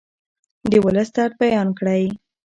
[0.71, 2.03] د ولس درد بیان کړئ.